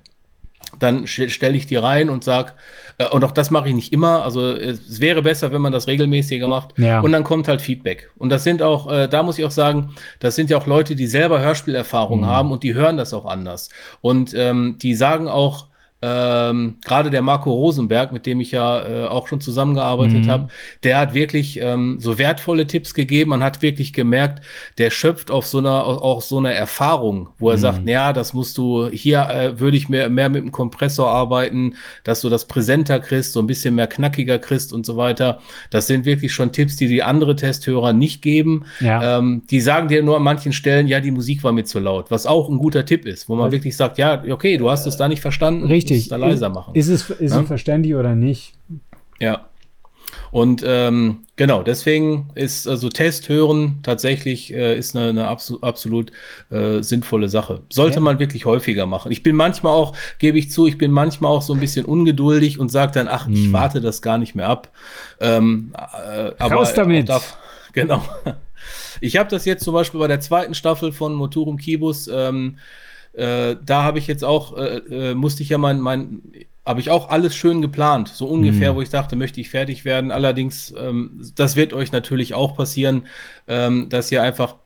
[0.80, 2.54] dann stelle ich die rein und sage,
[2.98, 4.24] äh, und auch das mache ich nicht immer.
[4.24, 6.78] Also es wäre besser, wenn man das regelmäßiger macht.
[6.78, 7.02] Ja.
[7.02, 8.10] Und dann kommt halt Feedback.
[8.18, 10.96] Und das sind auch, äh, da muss ich auch sagen, das sind ja auch Leute,
[10.96, 12.26] die selber Hörspielerfahrung mhm.
[12.26, 13.70] haben und die hören das auch anders.
[14.02, 15.68] Und ähm, die sagen auch,
[16.04, 20.30] ähm, gerade der Marco Rosenberg, mit dem ich ja äh, auch schon zusammengearbeitet mhm.
[20.30, 20.48] habe,
[20.84, 23.30] der hat wirklich ähm, so wertvolle Tipps gegeben.
[23.30, 24.44] Man hat wirklich gemerkt,
[24.80, 27.62] der schöpft auf so einer auch so einer Erfahrung, wo er mhm.
[27.62, 31.76] sagt, ja, das musst du hier äh, würde ich mehr mehr mit dem Kompressor arbeiten,
[32.04, 35.40] dass du das präsenter kriegst, so ein bisschen mehr knackiger kriegst und so weiter.
[35.70, 38.66] Das sind wirklich schon Tipps, die die andere Testhörer nicht geben.
[38.80, 39.20] Ja.
[39.20, 42.10] Ähm, die sagen dir nur an manchen Stellen, ja, die Musik war mir zu laut,
[42.10, 43.52] was auch ein guter Tipp ist, wo man was?
[43.52, 45.68] wirklich sagt, ja, okay, du hast es da nicht verstanden.
[45.68, 46.10] Richtig richtig.
[46.10, 46.76] Da leiser machen.
[46.76, 47.42] Ist es, ist ja?
[47.42, 48.54] es verständlich oder nicht?
[49.20, 49.48] Ja.
[50.32, 56.12] Und ähm, genau, deswegen ist also Test hören tatsächlich äh, ist eine, eine abso absolut
[56.50, 57.62] äh, sinnvolle Sache.
[57.72, 58.02] Sollte ja.
[58.02, 59.12] man wirklich häufiger machen.
[59.12, 62.60] Ich bin manchmal auch, gebe ich zu, ich bin manchmal auch so ein bisschen ungeduldig
[62.60, 63.34] und sage dann, ach, hm.
[63.34, 64.70] ich warte das gar nicht mehr ab.
[65.20, 67.10] Ähm, äh, aber Raus damit.
[67.10, 67.38] Darf,
[67.74, 68.04] genau.
[69.00, 72.58] Ich habe das jetzt zum Beispiel bei der zweiten Staffel von Motorum Kibus ähm,
[73.14, 74.78] äh, da habe ich jetzt auch, äh,
[75.12, 76.22] äh, musste ich ja mein, mein
[76.66, 78.76] habe ich auch alles schön geplant, so ungefähr, mhm.
[78.78, 80.12] wo ich dachte, möchte ich fertig werden.
[80.12, 83.08] Allerdings, ähm, das wird euch natürlich auch passieren,
[83.48, 84.58] ähm, dass ihr einfach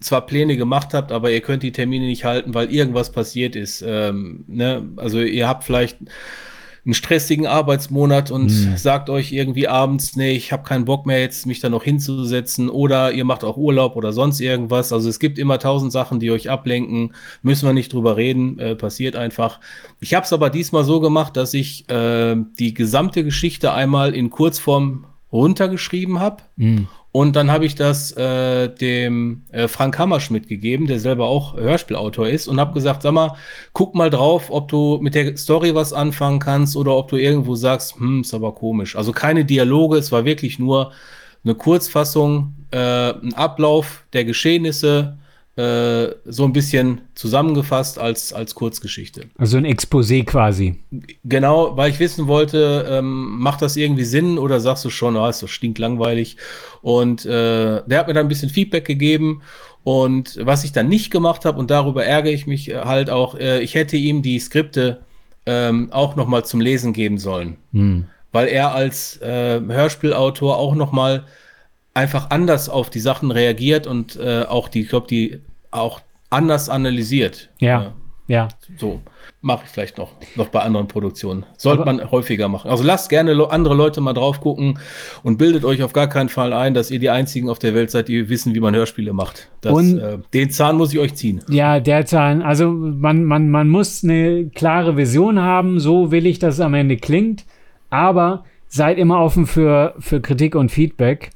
[0.00, 3.84] zwar Pläne gemacht habt, aber ihr könnt die Termine nicht halten, weil irgendwas passiert ist.
[3.86, 4.88] Ähm, ne?
[4.96, 5.98] Also ihr habt vielleicht
[6.84, 8.76] einen stressigen Arbeitsmonat und mhm.
[8.76, 12.68] sagt euch irgendwie abends, nee, ich habe keinen Bock mehr jetzt, mich da noch hinzusetzen
[12.68, 14.92] oder ihr macht auch Urlaub oder sonst irgendwas.
[14.92, 17.14] Also es gibt immer tausend Sachen, die euch ablenken.
[17.42, 19.60] Müssen wir nicht drüber reden, äh, passiert einfach.
[20.00, 24.30] Ich habe es aber diesmal so gemacht, dass ich äh, die gesamte Geschichte einmal in
[24.30, 26.42] Kurzform runtergeschrieben habe.
[26.56, 26.88] Mhm.
[27.12, 32.26] Und dann habe ich das äh, dem äh, Frank Hammerschmidt gegeben, der selber auch Hörspielautor
[32.26, 33.36] ist, und habe gesagt, sag mal,
[33.74, 37.54] guck mal drauf, ob du mit der Story was anfangen kannst oder ob du irgendwo
[37.54, 38.96] sagst, hm, ist aber komisch.
[38.96, 40.92] Also keine Dialoge, es war wirklich nur
[41.44, 45.18] eine Kurzfassung, äh, ein Ablauf der Geschehnisse,
[45.56, 49.24] äh, so ein bisschen zusammengefasst als, als Kurzgeschichte.
[49.36, 50.80] Also ein Exposé quasi.
[51.24, 55.28] Genau, weil ich wissen wollte, ähm, macht das irgendwie Sinn oder sagst du schon, ah,
[55.28, 56.38] ist doch stinklangweilig.
[56.80, 59.42] Und äh, der hat mir dann ein bisschen Feedback gegeben.
[59.84, 63.60] Und was ich dann nicht gemacht habe, und darüber ärgere ich mich halt auch, äh,
[63.60, 65.02] ich hätte ihm die Skripte
[65.44, 67.56] ähm, auch noch mal zum Lesen geben sollen.
[67.72, 68.06] Hm.
[68.30, 71.24] Weil er als äh, Hörspielautor auch noch mal
[71.94, 76.00] einfach anders auf die Sachen reagiert und äh, auch die, ich glaube, die auch
[76.30, 77.50] anders analysiert.
[77.58, 77.82] Ja.
[77.82, 77.90] Äh,
[78.28, 78.48] ja.
[78.78, 79.00] So
[79.42, 81.44] mache ich vielleicht noch, noch bei anderen Produktionen.
[81.56, 82.70] Sollte Aber man häufiger machen.
[82.70, 84.78] Also lasst gerne lo andere Leute mal drauf gucken
[85.24, 87.90] und bildet euch auf gar keinen Fall ein, dass ihr die einzigen auf der Welt
[87.90, 89.50] seid, die wissen, wie man Hörspiele macht.
[89.60, 91.42] Das, und, äh, den Zahn muss ich euch ziehen.
[91.50, 92.40] Ja, der Zahn.
[92.40, 96.74] Also man, man, man muss eine klare Vision haben, so will ich, dass es am
[96.74, 97.44] Ende klingt.
[97.90, 101.30] Aber seid immer offen für, für Kritik und Feedback.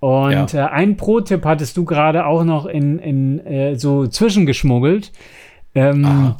[0.00, 0.66] Und ja.
[0.66, 5.12] äh, ein Pro-Tipp hattest du gerade auch noch in, in äh, so zwischengeschmuggelt,
[5.74, 6.34] ähm,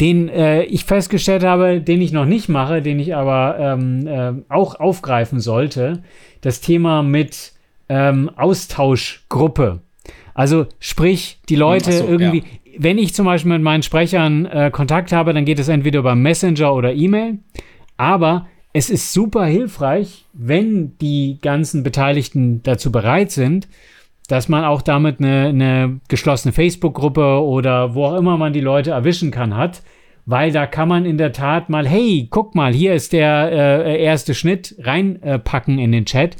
[0.00, 4.32] den äh, ich festgestellt habe, den ich noch nicht mache, den ich aber ähm, äh,
[4.48, 6.02] auch aufgreifen sollte.
[6.40, 7.52] Das Thema mit
[7.88, 9.80] ähm, Austauschgruppe.
[10.34, 12.72] Also sprich, die Leute so, irgendwie, ja.
[12.78, 16.14] wenn ich zum Beispiel mit meinen Sprechern äh, Kontakt habe, dann geht es entweder über
[16.14, 17.38] Messenger oder E-Mail.
[17.96, 18.46] Aber
[18.78, 23.66] es ist super hilfreich, wenn die ganzen Beteiligten dazu bereit sind,
[24.28, 28.92] dass man auch damit eine, eine geschlossene Facebook-Gruppe oder wo auch immer man die Leute
[28.92, 29.82] erwischen kann hat,
[30.26, 34.00] weil da kann man in der Tat mal, hey, guck mal, hier ist der äh,
[34.00, 36.36] erste Schnitt reinpacken äh, in den Chat.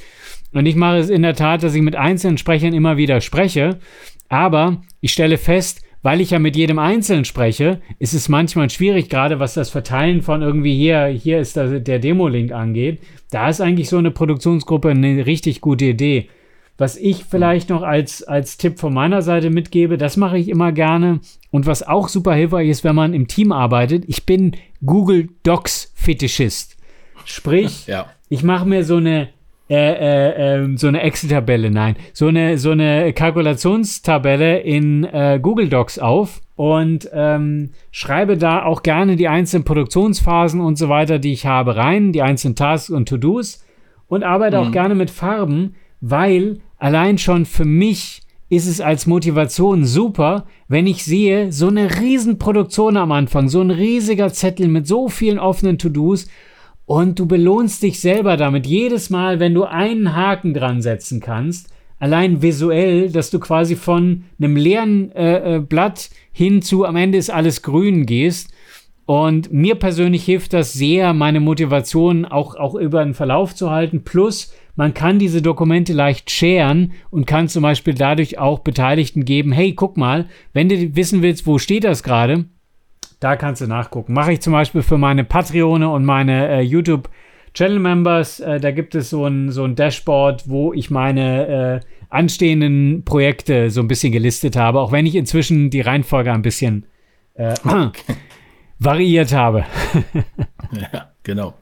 [0.52, 3.80] Und ich mache es in der Tat, dass ich mit einzelnen Sprechern immer wieder spreche,
[4.28, 9.08] aber ich stelle fest, weil ich ja mit jedem Einzelnen spreche, ist es manchmal schwierig,
[9.08, 13.00] gerade was das Verteilen von irgendwie hier, hier ist der Demo-Link angeht.
[13.30, 16.28] Da ist eigentlich so eine Produktionsgruppe eine richtig gute Idee.
[16.76, 20.70] Was ich vielleicht noch als, als Tipp von meiner Seite mitgebe, das mache ich immer
[20.70, 21.18] gerne.
[21.50, 24.52] Und was auch super hilfreich ist, wenn man im Team arbeitet, ich bin
[24.86, 26.76] Google Docs Fetischist.
[27.24, 28.06] Sprich, ja.
[28.28, 29.28] ich mache mir so eine
[29.70, 35.68] äh, äh, ähm, so eine Excel-Tabelle, nein, so eine, so eine Kalkulationstabelle in äh, Google
[35.68, 41.32] Docs auf und ähm, schreibe da auch gerne die einzelnen Produktionsphasen und so weiter, die
[41.32, 43.62] ich habe, rein, die einzelnen Tasks und To-Dos
[44.08, 44.66] und arbeite mhm.
[44.66, 50.86] auch gerne mit Farben, weil allein schon für mich ist es als Motivation super, wenn
[50.86, 55.76] ich sehe, so eine Riesenproduktion am Anfang, so ein riesiger Zettel mit so vielen offenen
[55.76, 56.28] To-Dos
[56.88, 61.68] und du belohnst dich selber damit jedes Mal, wenn du einen Haken dran setzen kannst,
[61.98, 67.18] allein visuell, dass du quasi von einem leeren äh, äh, Blatt hin zu am Ende
[67.18, 68.54] ist alles grün gehst.
[69.04, 74.02] Und mir persönlich hilft das sehr, meine Motivation auch, auch über den Verlauf zu halten.
[74.02, 79.52] Plus, man kann diese Dokumente leicht sharen und kann zum Beispiel dadurch auch Beteiligten geben,
[79.52, 82.46] hey, guck mal, wenn du wissen willst, wo steht das gerade,
[83.20, 84.12] da kannst du nachgucken.
[84.12, 87.08] Mache ich zum Beispiel für meine Patreone und meine äh, YouTube
[87.54, 88.40] Channel Members.
[88.40, 93.70] Äh, da gibt es so ein, so ein Dashboard, wo ich meine äh, anstehenden Projekte
[93.70, 96.86] so ein bisschen gelistet habe, auch wenn ich inzwischen die Reihenfolge ein bisschen
[97.34, 97.54] äh,
[98.78, 99.64] variiert habe.
[100.72, 101.54] ja, genau.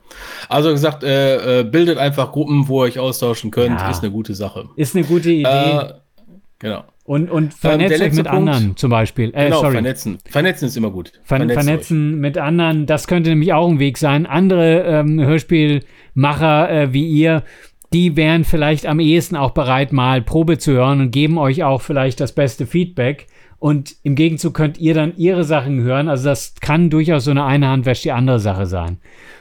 [0.49, 3.90] Also gesagt, äh, äh, bildet einfach Gruppen, wo ihr euch austauschen könnt, Ja.
[3.90, 4.69] ist eine gute Sache.
[4.77, 5.92] Ist eine gute Idee.
[6.59, 6.85] Genau.
[7.07, 9.31] Und und ähm, vernetzt der euch mit Punkt- anderen zum Beispiel.
[9.35, 9.73] Äh, genau, sorry.
[9.75, 10.19] vernetzen.
[10.29, 11.12] Vernetzen ist immer gut.
[11.23, 14.27] Ver vernetzen mit anderen, das könnte nämlich auch ein Weg sein.
[14.27, 17.45] Andere ähm, Hörspielmacher äh, wie ihr,
[17.92, 21.81] die wären vielleicht am ehesten auch bereit, mal Probe zu hören und geben euch auch
[21.81, 23.27] vielleicht das beste Feedback.
[23.59, 26.09] Und im Gegenzug könnt ihr dann ihre Sachen hören.
[26.09, 28.99] Also das kann durchaus so eine eine Hand wäscht die andere Sache sein.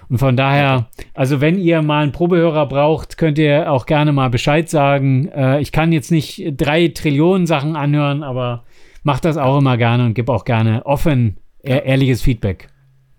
[0.09, 4.29] Und von daher, also wenn ihr mal einen Probehörer braucht, könnt ihr auch gerne mal
[4.29, 5.29] Bescheid sagen.
[5.29, 8.63] Äh, ich kann jetzt nicht drei Trillionen Sachen anhören, aber
[9.03, 12.69] macht das auch immer gerne und gib auch gerne offen ehr- ehrliches Feedback.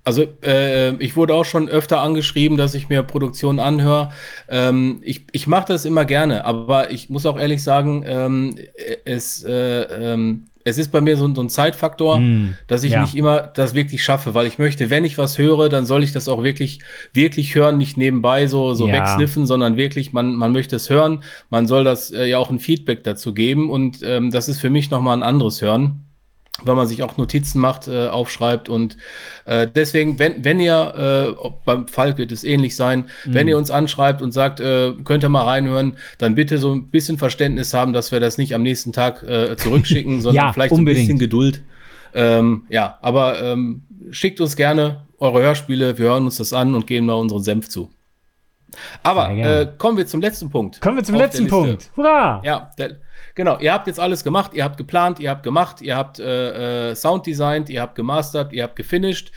[0.05, 4.11] Also äh, ich wurde auch schon öfter angeschrieben, dass ich mir Produktionen anhöre.
[4.49, 8.55] Ähm, ich ich mache das immer gerne, aber ich muss auch ehrlich sagen, ähm,
[9.05, 12.93] es, äh, ähm, es ist bei mir so, ein- so ein Zeitfaktor, Hm, dass ich
[12.93, 13.01] ja.
[13.01, 16.13] nicht immer das wirklich schaffe, weil ich möchte, wenn ich was höre, dann soll ich
[16.13, 16.81] das auch wirklich,
[17.13, 18.95] wirklich hören, nicht nebenbei so, so Ja.
[18.95, 22.59] wegsniffen, sondern wirklich, man, man möchte es hören, man soll das äh, ja auch ein
[22.59, 26.03] Feedback dazu geben und ähm, das ist für mich nochmal ein anderes Hören
[26.65, 28.97] weil man sich auch Notizen macht, äh, aufschreibt und
[29.45, 33.35] äh, deswegen, wenn, wenn ihr, äh, beim Falk wird es ähnlich sein, Mhm.
[33.35, 36.89] wenn ihr uns anschreibt und sagt, äh, könnt ihr mal reinhören, dann bitte so ein
[36.89, 40.71] bisschen Verständnis haben, dass wir das nicht am nächsten Tag äh, zurückschicken, sondern Ja, vielleicht
[40.71, 41.07] so ein unbedingt.
[41.07, 41.63] bisschen Geduld.
[42.15, 46.87] Ähm, ja, aber ähm, schickt uns gerne eure Hörspiele, wir hören uns das an und
[46.87, 47.91] geben da unseren Senf zu.
[49.03, 50.81] Aber äh, kommen wir zum letzten Punkt.
[50.81, 51.47] Kommen wir zum letzten.
[51.47, 51.91] Punkt.
[51.97, 52.43] Hurra!
[52.45, 52.97] Ja, der,
[53.37, 53.61] genau.
[53.61, 56.95] Ihr habt jetzt alles gemacht, ihr habt geplant, ihr habt gemacht, ihr habt äh, äh,
[56.97, 59.31] Sound designt, ihr habt gemastert, ihr habt gefinished.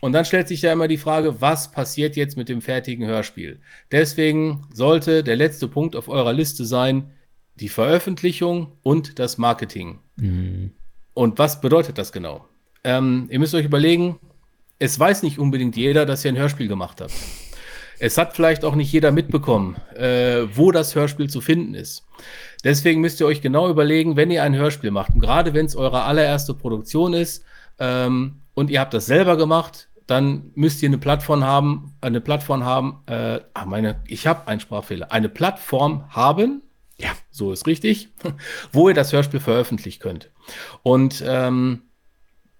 [0.00, 3.60] Und dann stellt sich ja immer die Frage, was passiert jetzt mit dem fertigen Hörspiel?
[3.90, 7.10] Deswegen sollte der letzte Punkt auf eurer Liste sein,
[7.56, 10.00] die Veröffentlichung und das Marketing.
[11.14, 12.46] Und was bedeutet das genau?
[12.84, 14.18] Ähm, ihr müsst euch überlegen,
[14.80, 17.12] es weiß nicht unbedingt jeder, dass ihr ein Hörspiel gemacht habt.
[18.00, 22.04] Es hat vielleicht auch nicht jeder mitbekommen, äh, wo das Hörspiel zu finden ist.
[22.64, 25.76] Deswegen müsst ihr euch genau überlegen, wenn ihr ein Hörspiel macht, und gerade wenn es
[25.76, 27.44] eure allererste Produktion ist
[27.78, 32.64] ähm, und ihr habt das selber gemacht, dann müsst ihr eine Plattform haben, eine Plattform
[32.64, 36.62] haben, äh, ah, meine, ich habe einen Sprachfehler, eine Plattform haben,
[36.98, 38.10] ja, so ist richtig,
[38.72, 40.30] wo ihr das Hörspiel veröffentlichen könnt.
[40.82, 41.82] Und ähm,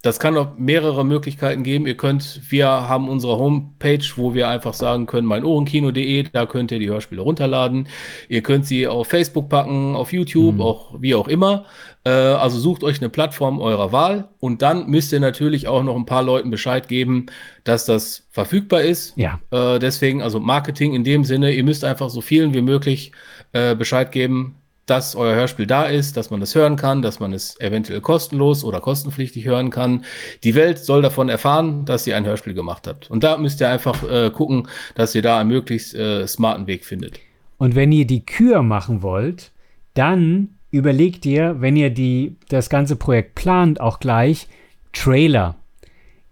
[0.02, 1.86] das kann auch mehrere Möglichkeiten geben.
[1.86, 6.80] Ihr könnt, wir haben unsere Homepage, wo wir einfach sagen können, meinohrenkino.de, da könnt ihr
[6.80, 7.86] die Hörspiele runterladen.
[8.28, 11.66] Ihr könnt sie auf Facebook packen, auf YouTube, auch wie auch immer.
[12.04, 15.94] Äh, also sucht euch eine Plattform eurer Wahl und dann müsst ihr natürlich auch noch
[15.94, 17.26] ein paar Leuten Bescheid geben,
[17.62, 19.16] dass das verfügbar ist.
[19.16, 19.38] Ja.
[19.52, 23.12] Äh, deswegen, also Marketing in dem Sinne, ihr müsst einfach so vielen wie möglich
[23.52, 27.32] äh, Bescheid geben, dass euer Hörspiel da ist, dass man es hören kann, dass man
[27.32, 30.04] es eventuell kostenlos oder kostenpflichtig hören kann.
[30.42, 33.10] Die Welt soll davon erfahren, dass ihr ein Hörspiel gemacht habt.
[33.10, 36.84] Und da müsst ihr einfach äh, gucken, dass ihr da einen möglichst äh, smarten Weg
[36.84, 37.20] findet.
[37.58, 39.52] Und wenn ihr die Kür machen wollt,
[39.94, 44.48] dann überlegt ihr, wenn ihr die, das ganze Projekt plant, auch gleich
[44.92, 45.56] Trailer.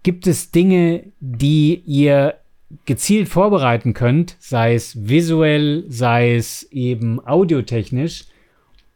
[0.03, 2.35] Gibt es Dinge, die ihr
[2.85, 8.25] gezielt vorbereiten könnt, sei es visuell, sei es eben audiotechnisch,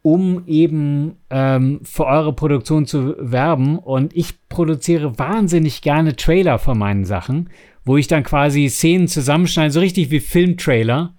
[0.06, 3.76] um eben ähm, für eure Produktion zu werben.
[3.76, 7.50] Und ich produziere wahnsinnig gerne Trailer von meinen Sachen,
[7.84, 11.12] wo ich dann quasi Szenen zusammenschneide, so richtig wie Filmtrailer,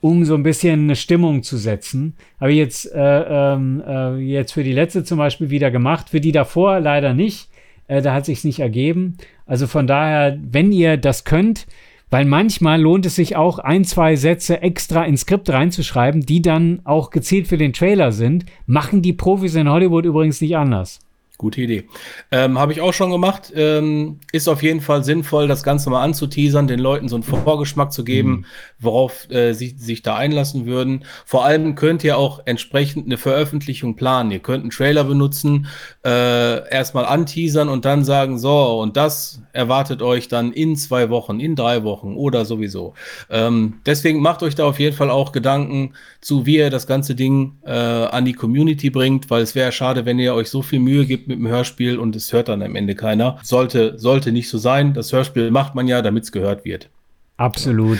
[0.00, 2.16] um so ein bisschen eine Stimmung zu setzen.
[2.40, 6.20] Habe ich jetzt, äh, ähm, äh, jetzt für die letzte zum Beispiel wieder gemacht, für
[6.20, 7.48] die davor leider nicht.
[7.86, 9.18] Äh, da hat sich's nicht ergeben.
[9.46, 11.68] Also von daher, wenn ihr das könnt,
[12.12, 16.82] weil manchmal lohnt es sich auch, ein, zwei Sätze extra ins Skript reinzuschreiben, die dann
[16.84, 18.44] auch gezielt für den Trailer sind.
[18.66, 21.00] Machen die Profis in Hollywood übrigens nicht anders.
[21.42, 21.88] Gute Idee.
[22.30, 23.52] Ähm, Habe ich auch schon gemacht.
[23.56, 27.92] Ähm, ist auf jeden Fall sinnvoll, das Ganze mal anzuteasern, den Leuten so einen Vorgeschmack
[27.92, 28.46] zu geben,
[28.78, 31.04] worauf äh, sie sich da einlassen würden.
[31.26, 34.30] Vor allem könnt ihr auch entsprechend eine Veröffentlichung planen.
[34.30, 35.66] Ihr könnt einen Trailer benutzen,
[36.04, 41.40] äh, erstmal anteasern und dann sagen, so, und das erwartet euch dann in zwei Wochen,
[41.40, 42.94] in drei Wochen oder sowieso.
[43.30, 47.16] Ähm, deswegen macht euch da auf jeden Fall auch Gedanken zu, wie ihr das ganze
[47.16, 50.78] Ding äh, an die Community bringt, weil es wäre schade, wenn ihr euch so viel
[50.78, 53.38] Mühe gibt mit dem Hörspiel und es hört dann am Ende keiner.
[53.42, 54.94] Sollte, sollte nicht so sein.
[54.94, 56.88] Das Hörspiel macht man ja, damit es gehört wird.
[57.36, 57.98] Absolut.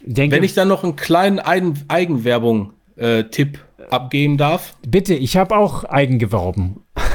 [0.00, 3.58] Denke, Wenn ich dann noch einen kleinen Eigenwerbung-Tipp äh,
[3.90, 4.76] abgeben darf.
[4.86, 6.80] Bitte, ich habe auch Eigengewerben.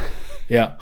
[0.50, 0.78] Ja.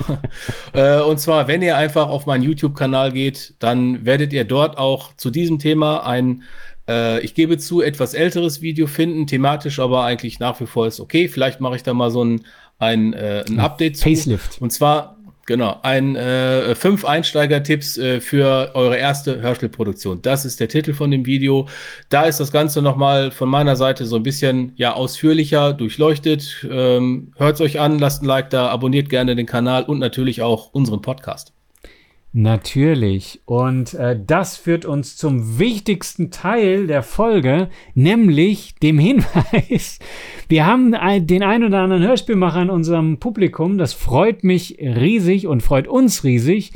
[0.74, 5.16] äh, und zwar, wenn ihr einfach auf meinen YouTube-Kanal geht, dann werdet ihr dort auch
[5.16, 6.41] zu diesem Thema ein,
[6.88, 10.99] äh, ich gebe zu, etwas älteres Video finden, thematisch aber eigentlich nach wie vor ist
[10.99, 11.28] okay.
[11.28, 12.41] Vielleicht mache ich da mal so ein,
[12.80, 14.10] ein, äh, ein Update zu.
[14.10, 14.60] Facelift.
[14.62, 15.20] Und zwar
[15.50, 20.22] Genau, ein äh, fünf Einsteiger-Tipps äh, für eure erste Hörspielproduktion.
[20.22, 21.68] Das ist der Titel von dem Video.
[22.10, 26.68] Da ist das Ganze nochmal von meiner Seite so ein bisschen ja ausführlicher durchleuchtet.
[26.70, 30.44] Ähm, Hört es euch an, lasst ein Like da, abonniert gerne den Kanal und natürlich
[30.44, 31.52] auch unseren Podcast.
[32.32, 33.42] Natürlich.
[33.46, 39.98] Und äh, das führt uns zum wichtigsten Teil der Folge, nämlich dem Hinweis.
[40.48, 43.80] Wir haben den ein oder anderen Hörspielmacher in unserem Publikum.
[43.80, 46.74] Das freut mich riesig und freut uns riesig.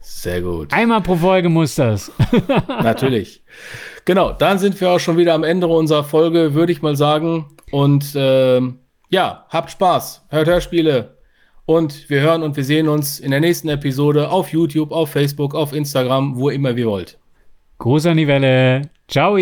[0.00, 0.72] Sehr gut.
[0.72, 2.10] Einmal pro Folge muss das.
[2.68, 3.42] Natürlich.
[4.04, 7.46] Genau, dann sind wir auch schon wieder am Ende unserer Folge, würde ich mal sagen.
[7.70, 8.60] Und äh,
[9.14, 11.16] ja, habt Spaß, hört Hörspiele.
[11.66, 15.54] Und wir hören und wir sehen uns in der nächsten Episode auf YouTube, auf Facebook,
[15.54, 17.18] auf Instagram, wo immer ihr wollt.
[17.78, 18.90] Gruß an die Welle.
[19.08, 19.38] Ciao.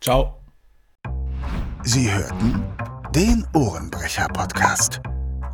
[0.00, 0.40] Ciao.
[1.82, 2.62] Sie hörten
[3.14, 5.00] den Ohrenbrecher-Podcast.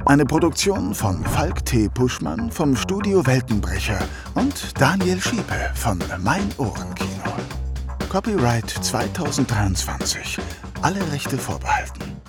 [0.07, 1.88] Eine Produktion von Falk T.
[1.88, 4.01] Puschmann vom Studio Weltenbrecher
[4.34, 7.32] und Daniel Schiepe von Mein Ohrenkino.
[8.09, 10.38] Copyright 2023.
[10.82, 12.20] Alle Rechte vorbehalten.